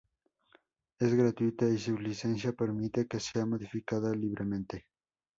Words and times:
Es 0.97 1.13
gratuita, 1.13 1.69
y 1.69 1.77
su 1.77 1.95
licencia 1.95 2.53
permite 2.53 3.05
que 3.05 3.19
sea 3.19 3.45
modificada 3.45 4.11
libremente. 4.15 4.87